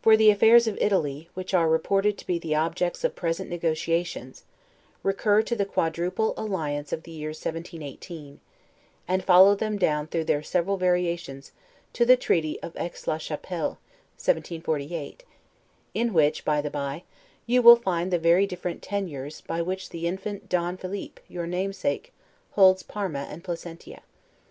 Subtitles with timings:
[0.00, 4.44] For the affairs of Italy, which are reported to be the objects of present negotiations,
[5.02, 8.40] recur to the quadruple alliance of the year 1718,
[9.06, 11.52] and follow them down through their several variations
[11.92, 13.76] to the treaty of Aix la Chapelle,
[14.16, 15.24] 1748;
[15.92, 17.02] in which (by the bye)
[17.44, 22.14] you will find the very different tenures by which the Infant Don Philip, your namesake,
[22.52, 24.00] holds Parma and Placentia.